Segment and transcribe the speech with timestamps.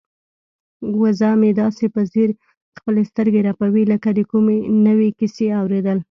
[1.01, 2.29] وزه مې داسې په ځیر
[2.77, 5.97] خپلې سترګې رپوي لکه د کومې نوې کیسې اوریدل.